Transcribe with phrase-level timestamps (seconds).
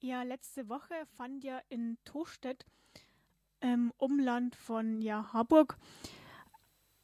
[0.00, 2.64] Ja, letzte Woche fand ja in Tostedt,
[3.58, 5.76] im Umland von ja, Harburg,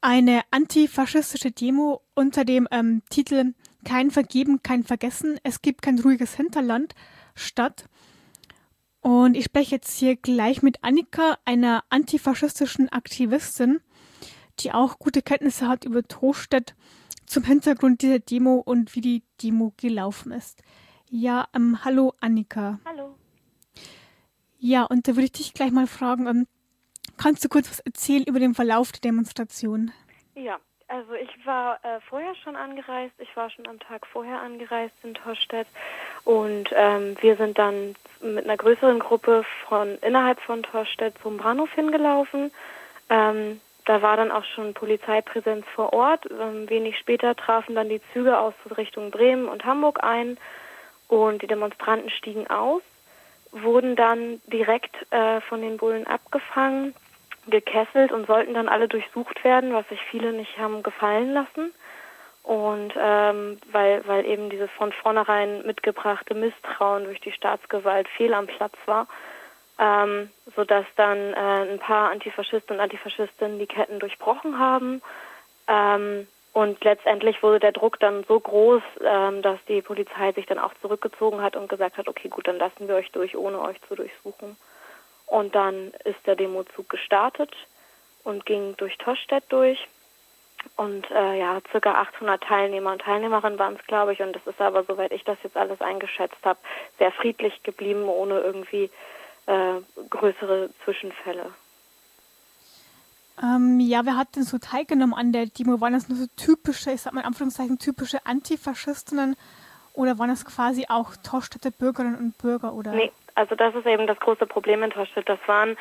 [0.00, 3.54] eine antifaschistische Demo unter dem ähm, Titel
[3.84, 6.94] Kein Vergeben, kein Vergessen, es gibt kein ruhiges Hinterland
[7.34, 7.88] statt.
[9.00, 13.80] Und ich spreche jetzt hier gleich mit Annika, einer antifaschistischen Aktivistin,
[14.60, 16.76] die auch gute Kenntnisse hat über Tostedt
[17.26, 20.62] zum Hintergrund dieser Demo und wie die Demo gelaufen ist.
[21.16, 22.80] Ja, ähm, hallo Annika.
[22.84, 23.14] Hallo.
[24.58, 26.48] Ja, und da würde ich dich gleich mal fragen, ähm,
[27.16, 29.92] kannst du kurz was erzählen über den Verlauf der Demonstration?
[30.34, 34.92] Ja, also ich war äh, vorher schon angereist, ich war schon am Tag vorher angereist
[35.04, 35.68] in Torstedt
[36.24, 41.70] und ähm, wir sind dann mit einer größeren Gruppe von innerhalb von Torstedt zum Bahnhof
[41.74, 42.50] hingelaufen.
[43.08, 46.26] Ähm, da war dann auch schon Polizeipräsenz vor Ort.
[46.28, 50.38] Ähm, wenig später trafen dann die Züge aus Richtung Bremen und Hamburg ein
[51.08, 52.82] und die Demonstranten stiegen aus,
[53.52, 56.94] wurden dann direkt äh, von den Bullen abgefangen,
[57.46, 61.72] gekesselt und sollten dann alle durchsucht werden, was sich viele nicht haben gefallen lassen.
[62.42, 68.46] Und ähm, weil, weil eben dieses von vornherein mitgebrachte Misstrauen durch die Staatsgewalt fehl am
[68.46, 69.06] Platz war,
[69.78, 75.00] ähm, sodass dann äh, ein paar Antifaschisten und Antifaschistinnen die Ketten durchbrochen haben.
[75.68, 80.60] Ähm, und letztendlich wurde der Druck dann so groß, ähm, dass die Polizei sich dann
[80.60, 83.76] auch zurückgezogen hat und gesagt hat, okay, gut, dann lassen wir euch durch, ohne euch
[83.88, 84.56] zu durchsuchen.
[85.26, 87.52] Und dann ist der Demozug gestartet
[88.22, 89.88] und ging durch Tostedt durch.
[90.76, 94.20] Und äh, ja, circa 800 Teilnehmer und Teilnehmerinnen waren es, glaube ich.
[94.22, 96.60] Und das ist aber, soweit ich das jetzt alles eingeschätzt habe,
[97.00, 98.90] sehr friedlich geblieben, ohne irgendwie
[99.46, 101.52] äh, größere Zwischenfälle.
[103.42, 105.80] Ähm, ja, wer hat denn so teilgenommen an der Demo?
[105.80, 109.36] Waren das nur so typische, ich sag mal in Anführungszeichen, typische Antifaschistinnen
[109.92, 112.74] oder waren das quasi auch Torstädter Bürgerinnen und Bürger?
[112.74, 112.92] Oder?
[112.92, 115.28] Nee, also das ist eben das große Problem in Torstedt.
[115.28, 115.76] Das waren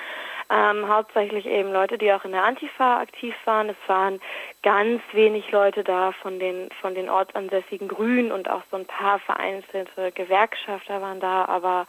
[0.54, 3.70] ähm, hauptsächlich eben Leute, die auch in der Antifa aktiv waren.
[3.70, 4.22] Es waren
[4.62, 9.18] ganz wenig Leute da von den von den ortsansässigen Grünen und auch so ein paar
[9.20, 11.88] vereinzelte Gewerkschafter waren da, aber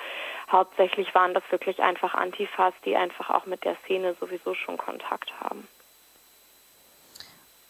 [0.51, 5.31] hauptsächlich waren das wirklich einfach Antifas, die einfach auch mit der Szene sowieso schon Kontakt
[5.41, 5.69] haben.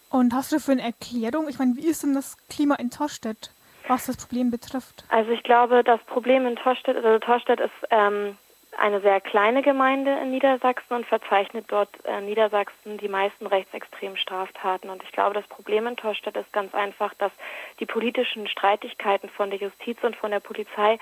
[0.09, 3.51] Und hast du für eine Erklärung, ich meine, wie ist denn das Klima in Torstedt,
[3.89, 5.03] was das Problem betrifft?
[5.09, 8.37] Also ich glaube, das Problem in Torstedt, also Torstedt ist ähm,
[8.77, 14.89] eine sehr kleine Gemeinde in Niedersachsen und verzeichnet dort äh, Niedersachsen die meisten rechtsextremen Straftaten.
[14.89, 17.31] Und ich glaube, das Problem in Torstedt ist ganz einfach, dass
[17.79, 20.97] die politischen Streitigkeiten von der Justiz und von der Polizei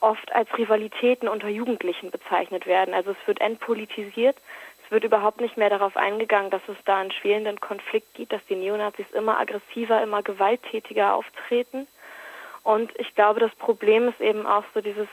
[0.00, 2.94] oft als Rivalitäten unter Jugendlichen bezeichnet werden.
[2.94, 4.36] Also es wird entpolitisiert.
[4.84, 8.44] Es wird überhaupt nicht mehr darauf eingegangen, dass es da einen schwelenden Konflikt gibt, dass
[8.46, 11.86] die Neonazis immer aggressiver, immer gewalttätiger auftreten.
[12.64, 15.08] Und ich glaube, das Problem ist eben auch so dieses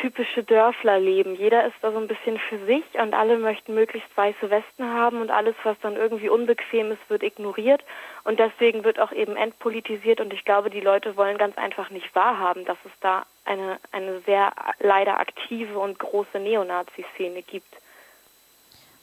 [0.00, 1.34] typische Dörflerleben.
[1.34, 5.20] Jeder ist da so ein bisschen für sich und alle möchten möglichst weiße Westen haben
[5.20, 7.82] und alles, was dann irgendwie unbequem ist, wird ignoriert
[8.24, 12.14] und deswegen wird auch eben entpolitisiert und ich glaube, die Leute wollen ganz einfach nicht
[12.14, 17.76] wahrhaben, dass es da eine, eine sehr leider aktive und große Neonazi-Szene gibt.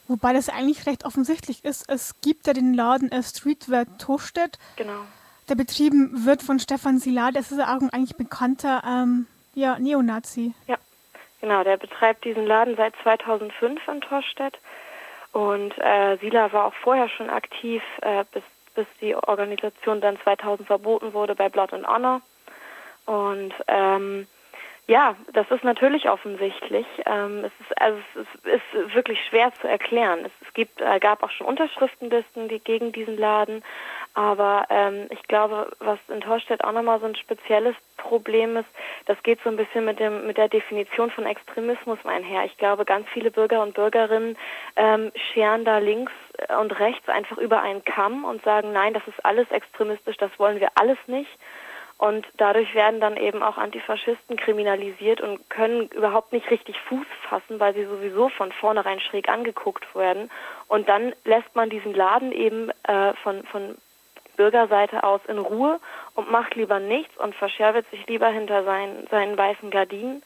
[0.08, 1.88] Wobei das eigentlich recht offensichtlich ist.
[1.88, 4.58] Es gibt ja den Laden äh, Streetwear Tostedt.
[4.74, 5.04] Genau.
[5.48, 7.36] Der betrieben wird von Stefan Silat.
[7.36, 10.54] Das ist auch ein eigentlich bekannter ähm, ja, Neonazi.
[10.66, 10.76] Ja,
[11.40, 11.64] genau.
[11.64, 14.58] Der betreibt diesen Laden seit 2005 in Torstedt.
[15.32, 18.42] Und äh, Sila war auch vorher schon aktiv, äh, bis,
[18.74, 22.20] bis die Organisation dann 2000 verboten wurde bei Blood and Honor.
[23.06, 24.26] Und ähm,
[24.90, 26.86] ja, das ist natürlich offensichtlich.
[27.06, 30.24] Ähm, es ist also es ist, wirklich schwer zu erklären.
[30.24, 33.62] Es, es gibt äh, gab auch schon Unterschriftenlisten die gegen diesen Laden,
[34.14, 38.68] aber ähm, ich glaube, was in Torstedt auch nochmal so ein spezielles Problem ist,
[39.06, 42.44] das geht so ein bisschen mit dem mit der Definition von Extremismus einher.
[42.44, 44.36] Ich glaube, ganz viele Bürger und Bürgerinnen
[44.76, 46.12] ähm, scheren da links
[46.60, 50.60] und rechts einfach über einen Kamm und sagen, nein, das ist alles extremistisch, das wollen
[50.60, 51.30] wir alles nicht.
[52.00, 57.60] Und dadurch werden dann eben auch Antifaschisten kriminalisiert und können überhaupt nicht richtig Fuß fassen,
[57.60, 60.30] weil sie sowieso von vornherein schräg angeguckt werden.
[60.66, 63.76] Und dann lässt man diesen Laden eben äh, von, von
[64.40, 65.78] Bürgerseite aus in Ruhe
[66.14, 70.22] und macht lieber nichts und verscherbelt sich lieber hinter seinen, seinen weißen Gardinen.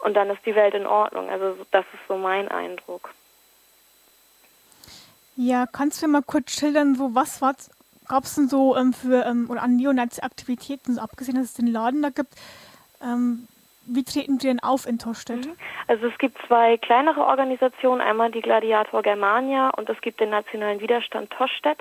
[0.00, 1.30] Und dann ist die Welt in Ordnung.
[1.30, 3.10] Also das ist so mein Eindruck.
[5.36, 7.54] Ja, kannst du mir mal kurz schildern, so was war
[8.08, 11.68] gab es denn so ähm, für ähm, oder an Neonazi-Aktivitäten, so abgesehen, dass es den
[11.68, 12.34] Laden da gibt,
[13.00, 13.46] ähm,
[13.86, 15.46] wie treten die denn auf in Torstedt?
[15.46, 15.56] Mhm.
[15.86, 20.80] Also es gibt zwei kleinere Organisationen, einmal die Gladiator Germania und es gibt den Nationalen
[20.80, 21.78] Widerstand Torstedt.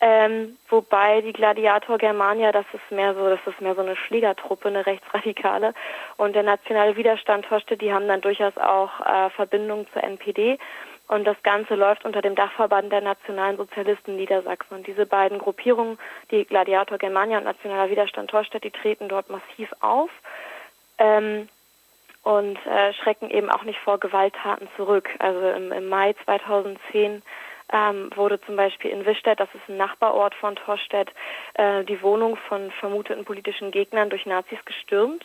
[0.00, 4.68] Ähm, wobei die Gladiator Germania, das ist mehr so, das ist mehr so eine Schlägertruppe,
[4.68, 5.74] eine rechtsradikale.
[6.16, 10.58] Und der Nationale Widerstand Torstedt, die haben dann durchaus auch äh, Verbindungen zur NPD.
[11.08, 14.76] Und das Ganze läuft unter dem Dachverband der Nationalen Sozialisten Niedersachsen.
[14.76, 15.98] Und diese beiden Gruppierungen,
[16.30, 20.10] die Gladiator Germania und Nationaler Widerstand Torstedt, die treten dort massiv auf
[20.98, 21.48] ähm,
[22.22, 25.08] und äh, schrecken eben auch nicht vor Gewalttaten zurück.
[25.18, 27.22] Also im, im Mai 2010
[27.72, 31.10] ähm, wurde zum Beispiel in Wischstedt, das ist ein Nachbarort von Torstedt,
[31.54, 35.24] äh, die Wohnung von vermuteten politischen Gegnern durch Nazis gestürmt.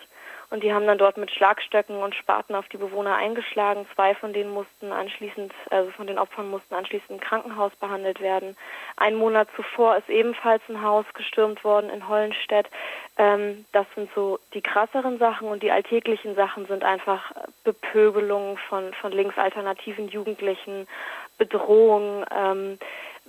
[0.54, 3.88] Und die haben dann dort mit Schlagstöcken und Spaten auf die Bewohner eingeschlagen.
[3.96, 8.56] Zwei von denen mussten anschließend, also von den Opfern mussten anschließend im Krankenhaus behandelt werden.
[8.96, 12.68] Ein Monat zuvor ist ebenfalls ein Haus gestürmt worden in Hollenstedt.
[13.18, 17.32] Ähm, das sind so die krasseren Sachen und die alltäglichen Sachen sind einfach
[17.64, 20.88] Bepöbelungen von, von linksalternativen Jugendlichen,
[21.38, 22.26] Bedrohung.
[22.36, 22.78] Ähm,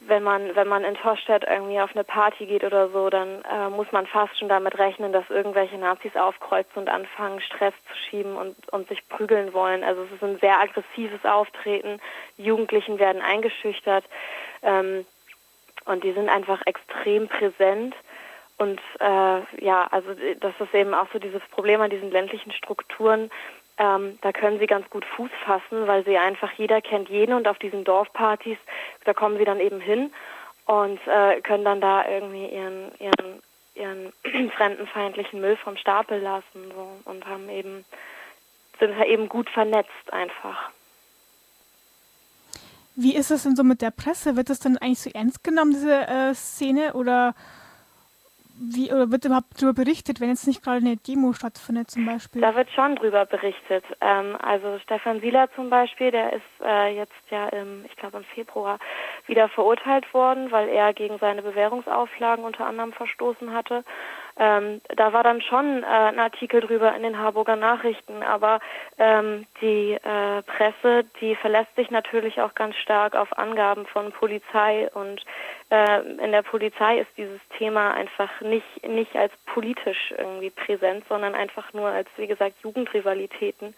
[0.06, 3.70] wenn man wenn man in Torstedt irgendwie auf eine Party geht oder so, dann äh,
[3.70, 8.36] muss man fast schon damit rechnen, dass irgendwelche Nazis aufkreuzen und anfangen Stress zu schieben
[8.36, 9.84] und und sich prügeln wollen.
[9.84, 12.00] Also es ist ein sehr aggressives Auftreten.
[12.36, 14.04] Jugendlichen werden eingeschüchtert
[14.62, 15.06] ähm,
[15.86, 17.94] und die sind einfach extrem präsent.
[18.56, 20.10] Und äh, ja, also
[20.40, 23.30] das ist eben auch so dieses Problem an diesen ländlichen Strukturen,
[23.78, 27.48] ähm, da können sie ganz gut Fuß fassen, weil sie einfach jeder kennt jeden und
[27.48, 28.58] auf diesen Dorfpartys,
[29.04, 30.12] da kommen sie dann eben hin
[30.66, 36.88] und äh, können dann da irgendwie ihren, ihren, ihren fremdenfeindlichen Müll vom Stapel lassen so,
[37.04, 37.84] und haben eben,
[38.78, 40.70] sind da eben gut vernetzt einfach.
[42.96, 44.36] Wie ist es denn so mit der Presse?
[44.36, 47.34] Wird das dann eigentlich so ernst genommen, diese äh, Szene, oder
[48.56, 52.40] wie oder wird überhaupt darüber berichtet, wenn jetzt nicht gerade eine Demo stattfindet zum Beispiel?
[52.40, 53.84] Da wird schon drüber berichtet.
[54.00, 58.24] Ähm, also Stefan Sieler zum Beispiel, der ist äh, jetzt ja im, ich glaube im
[58.24, 58.78] Februar
[59.26, 63.84] wieder verurteilt worden, weil er gegen seine Bewährungsauflagen unter anderem verstoßen hatte.
[64.36, 68.58] Ähm, da war dann schon äh, ein Artikel drüber in den Harburger Nachrichten, aber
[68.98, 74.90] ähm, die äh, Presse, die verlässt sich natürlich auch ganz stark auf Angaben von Polizei
[74.94, 75.24] und
[75.70, 81.36] äh, in der Polizei ist dieses Thema einfach nicht nicht als politisch irgendwie präsent, sondern
[81.36, 83.74] einfach nur als wie gesagt Jugendrivalitäten.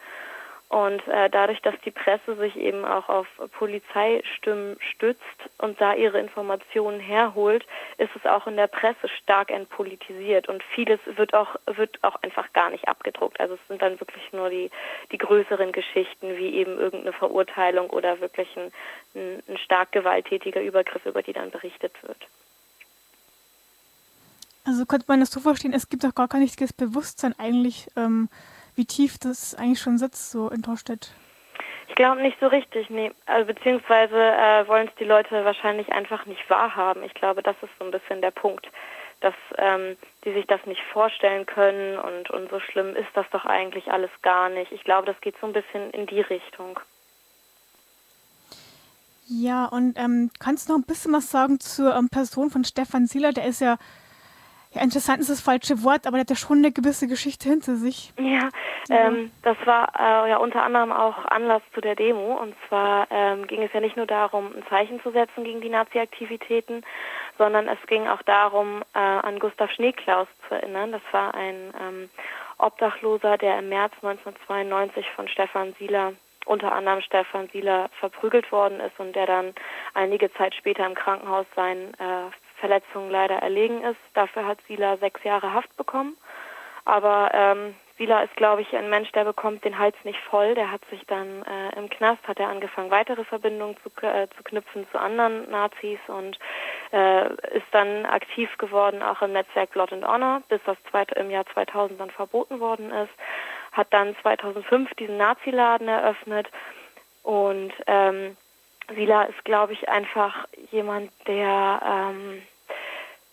[0.68, 5.22] Und äh, dadurch, dass die Presse sich eben auch auf Polizeistimmen stützt
[5.58, 7.64] und da ihre Informationen herholt,
[7.98, 12.52] ist es auch in der Presse stark entpolitisiert und vieles wird auch wird auch einfach
[12.52, 13.38] gar nicht abgedruckt.
[13.38, 14.70] Also es sind dann wirklich nur die
[15.12, 18.72] die größeren Geschichten wie eben irgendeine Verurteilung oder wirklich ein,
[19.14, 22.18] ein, ein stark gewalttätiger Übergriff, über die dann berichtet wird.
[24.64, 27.86] Also könnte man das so verstehen, es gibt auch gar kein richtiges Bewusstsein eigentlich.
[27.96, 28.28] Ähm
[28.76, 31.12] wie tief das eigentlich schon sitzt, so in Torstedt?
[31.88, 33.10] Ich glaube nicht so richtig, nee.
[33.26, 37.02] Also beziehungsweise äh, wollen es die Leute wahrscheinlich einfach nicht wahrhaben.
[37.02, 38.66] Ich glaube, das ist so ein bisschen der Punkt,
[39.20, 43.46] dass ähm, die sich das nicht vorstellen können und, und so schlimm ist das doch
[43.46, 44.72] eigentlich alles gar nicht.
[44.72, 46.78] Ich glaube, das geht so ein bisschen in die Richtung.
[49.28, 53.06] Ja, und ähm, kannst du noch ein bisschen was sagen zur ähm, Person von Stefan
[53.06, 53.32] Sieler?
[53.32, 53.76] Der ist ja
[54.76, 57.76] ja, interessant ist das falsche Wort, aber der hat ja schon eine gewisse Geschichte hinter
[57.76, 58.12] sich.
[58.18, 58.50] Ja,
[58.90, 62.34] ähm, das war äh, ja unter anderem auch Anlass zu der Demo.
[62.34, 65.70] Und zwar ähm, ging es ja nicht nur darum, ein Zeichen zu setzen gegen die
[65.70, 66.82] Nazi-Aktivitäten,
[67.38, 70.92] sondern es ging auch darum, äh, an Gustav Schneeklaus zu erinnern.
[70.92, 72.10] Das war ein ähm,
[72.58, 76.12] Obdachloser, der im März 1992 von Stefan Sieler
[76.44, 79.52] unter anderem Stefan Sieler verprügelt worden ist und der dann
[79.94, 83.98] einige Zeit später im Krankenhaus seinen äh, Verletzungen leider erlegen ist.
[84.14, 86.16] Dafür hat Sila sechs Jahre Haft bekommen.
[86.84, 90.54] Aber ähm, Sila ist, glaube ich, ein Mensch, der bekommt den Hals nicht voll.
[90.54, 94.42] Der hat sich dann äh, im Knast, hat er angefangen, weitere Verbindungen zu, äh, zu
[94.44, 96.38] knüpfen zu anderen Nazis und
[96.92, 101.30] äh, ist dann aktiv geworden, auch im Netzwerk Blood and Honor, bis das zweite, im
[101.30, 103.12] Jahr 2000 dann verboten worden ist.
[103.72, 106.48] Hat dann 2005 diesen Naziladen eröffnet
[107.22, 108.36] und ähm,
[108.94, 112.42] Sila ist, glaube ich, einfach jemand, der, ähm,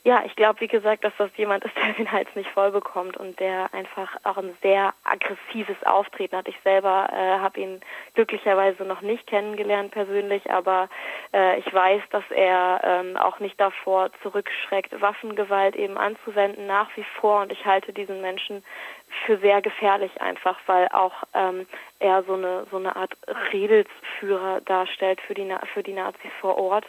[0.06, 3.18] ja, ich glaube, wie gesagt, dass das jemand ist, der den Hals nicht voll bekommt
[3.18, 6.48] und der einfach auch ein sehr aggressives Auftreten hat.
[6.48, 7.82] Ich selber äh, habe ihn
[8.16, 10.90] glücklicherweise noch nicht kennengelernt persönlich, aber
[11.34, 17.06] äh, ich weiß, dass er ähm, auch nicht davor zurückschreckt, Waffengewalt eben anzuwenden, nach wie
[17.20, 17.42] vor.
[17.42, 18.64] Und ich halte diesen Menschen
[19.26, 21.66] für sehr gefährlich einfach, weil auch ähm,
[22.00, 23.16] er so eine so eine Art
[23.52, 26.86] Redelsführer darstellt für die für die Nazis vor Ort.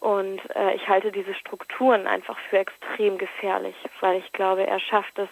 [0.00, 5.18] Und äh, ich halte diese Strukturen einfach für extrem gefährlich, weil ich glaube, er schafft
[5.18, 5.28] es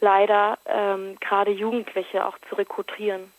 [0.00, 3.32] leider ähm, gerade Jugendliche auch zu rekrutieren.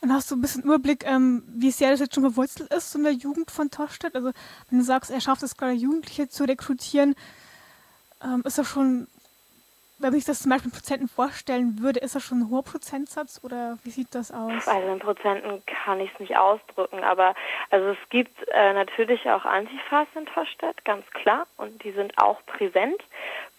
[0.00, 3.04] Und hast du ein bisschen Überblick, ähm, wie sehr das jetzt schon verwurzelt ist in
[3.04, 4.14] der Jugend von Torstedt?
[4.14, 4.32] Also
[4.70, 7.14] wenn du sagst, er schafft es gerade Jugendliche zu rekrutieren,
[8.24, 9.08] ähm, ist das schon
[10.00, 13.40] wenn ich das zum Beispiel in Prozenten vorstellen würde, ist das schon ein hoher Prozentsatz
[13.42, 14.66] oder wie sieht das aus?
[14.66, 17.34] Also in Prozenten kann ich es nicht ausdrücken, aber
[17.70, 22.44] also es gibt äh, natürlich auch Antifas in Torstedt, ganz klar, und die sind auch
[22.46, 23.02] präsent.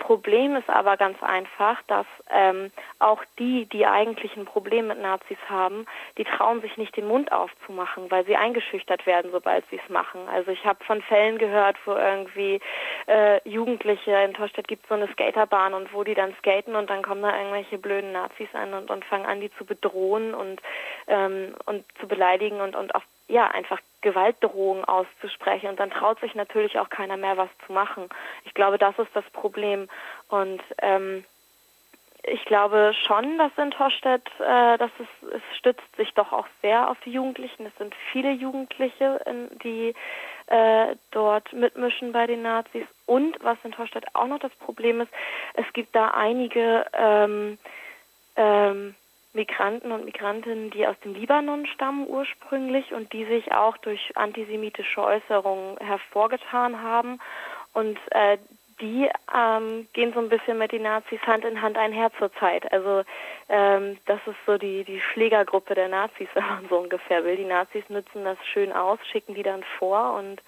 [0.01, 5.37] Problem ist aber ganz einfach, dass ähm, auch die, die eigentlich ein Problem mit Nazis
[5.47, 5.85] haben,
[6.17, 10.21] die trauen sich nicht den Mund aufzumachen, weil sie eingeschüchtert werden, sobald sie es machen.
[10.27, 12.59] Also ich habe von Fällen gehört, wo irgendwie
[13.07, 17.03] äh, Jugendliche in Torstedt gibt so eine Skaterbahn und wo die dann skaten und dann
[17.03, 20.61] kommen da irgendwelche blöden Nazis an und, und fangen an, die zu bedrohen und
[21.07, 25.69] ähm, und zu beleidigen und und auch ja, einfach Gewaltdrohungen auszusprechen.
[25.69, 28.09] Und dann traut sich natürlich auch keiner mehr, was zu machen.
[28.45, 29.87] Ich glaube, das ist das Problem.
[30.27, 31.23] Und ähm,
[32.23, 36.89] ich glaube schon, dass in Torstedt, äh, dass es, es stützt sich doch auch sehr
[36.89, 37.65] auf die Jugendlichen.
[37.65, 39.21] Es sind viele Jugendliche,
[39.63, 39.95] die
[40.47, 42.85] äh, dort mitmischen bei den Nazis.
[43.05, 45.11] Und was in Torstedt auch noch das Problem ist,
[45.53, 47.57] es gibt da einige ähm,
[48.35, 48.95] ähm,
[49.33, 55.01] Migranten und Migrantinnen, die aus dem Libanon stammen ursprünglich und die sich auch durch antisemitische
[55.01, 57.19] Äußerungen hervorgetan haben.
[57.73, 58.37] Und äh,
[58.81, 62.71] die ähm, gehen so ein bisschen mit den Nazis Hand in Hand einher zurzeit.
[62.73, 63.03] Also
[63.47, 67.37] ähm, das ist so die, die Schlägergruppe der Nazis, wenn man so ungefähr will.
[67.37, 70.41] Die Nazis nutzen das schön aus, schicken die dann vor und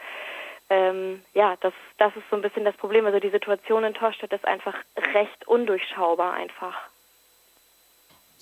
[0.69, 3.05] ähm, ja, das, das ist so ein bisschen das Problem.
[3.05, 4.75] Also die Situation in Torstedt ist einfach
[5.13, 6.89] recht undurchschaubar einfach.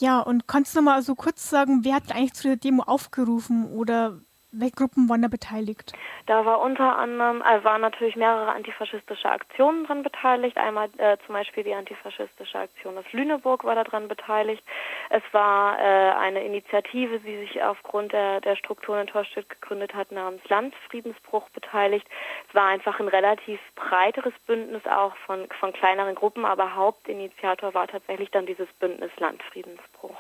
[0.01, 3.71] Ja, und kannst du mal so kurz sagen, wer hat eigentlich zu der Demo aufgerufen
[3.71, 4.17] oder
[4.51, 5.93] welche Gruppen waren da beteiligt?
[6.25, 10.57] Da war unter anderem, äh, waren natürlich mehrere antifaschistische Aktionen dran beteiligt.
[10.57, 14.63] Einmal äh, zum Beispiel die antifaschistische Aktion aus Lüneburg war daran beteiligt.
[15.13, 20.09] Es war äh, eine Initiative, die sich aufgrund der, der Strukturen in Torstedt gegründet hat,
[20.13, 22.07] namens Landfriedensbruch beteiligt.
[22.47, 27.87] Es war einfach ein relativ breiteres Bündnis auch von, von kleineren Gruppen, aber Hauptinitiator war
[27.87, 30.15] tatsächlich dann dieses Bündnis Landfriedensbruch.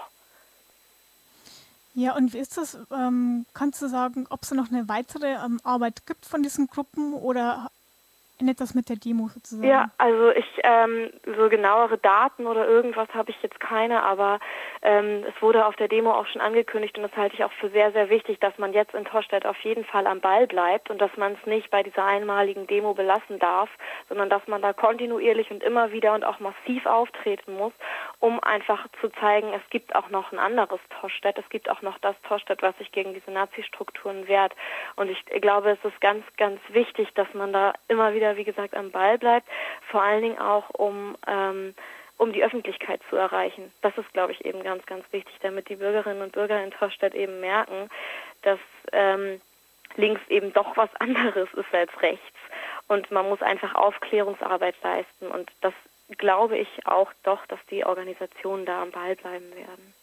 [1.93, 2.77] Ja, und wie ist das?
[2.91, 7.13] Ähm, kannst du sagen, ob es noch eine weitere ähm, Arbeit gibt von diesen Gruppen
[7.13, 7.71] oder
[8.41, 9.67] endet das mit der Demo sozusagen?
[9.67, 14.39] Ja, also ich, ähm, so genauere Daten oder irgendwas habe ich jetzt keine, aber
[14.81, 17.69] ähm, es wurde auf der Demo auch schon angekündigt und das halte ich auch für
[17.69, 20.99] sehr, sehr wichtig, dass man jetzt in Torstedt auf jeden Fall am Ball bleibt und
[20.99, 23.69] dass man es nicht bei dieser einmaligen Demo belassen darf,
[24.09, 27.73] sondern dass man da kontinuierlich und immer wieder und auch massiv auftreten muss,
[28.19, 31.99] um einfach zu zeigen, es gibt auch noch ein anderes Torstedt, es gibt auch noch
[31.99, 34.53] das Torstedt, was sich gegen diese Nazi-Strukturen wehrt.
[34.95, 38.75] Und ich glaube, es ist ganz, ganz wichtig, dass man da immer wieder wie gesagt,
[38.75, 39.47] am Ball bleibt,
[39.89, 41.73] vor allen Dingen auch um ähm,
[42.21, 43.73] um die Öffentlichkeit zu erreichen.
[43.81, 47.15] Das ist, glaube ich, eben ganz, ganz wichtig, damit die Bürgerinnen und Bürger in Torstedt
[47.15, 47.89] eben merken,
[48.43, 48.59] dass
[48.91, 49.41] ähm,
[49.95, 52.37] links eben doch was anderes ist als rechts.
[52.87, 55.29] Und man muss einfach Aufklärungsarbeit leisten.
[55.29, 55.73] Und das
[56.19, 59.93] glaube ich auch doch, dass die Organisationen da am Ball bleiben werden.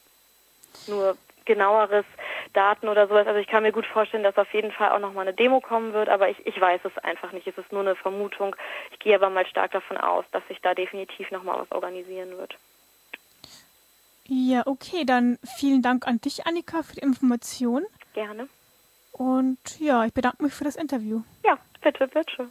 [0.89, 2.05] Nur genaueres
[2.53, 3.27] Daten oder sowas.
[3.27, 5.93] Also ich kann mir gut vorstellen, dass auf jeden Fall auch nochmal eine Demo kommen
[5.93, 7.47] wird, aber ich, ich weiß es einfach nicht.
[7.47, 8.55] Es ist nur eine Vermutung.
[8.93, 12.55] Ich gehe aber mal stark davon aus, dass sich da definitiv nochmal was organisieren wird.
[14.27, 17.87] Ja, okay, dann vielen Dank an dich, Annika, für die Information.
[18.13, 18.49] Gerne.
[19.13, 21.23] Und ja, ich bedanke mich für das Interview.
[21.43, 22.51] Ja, bitte, bitte.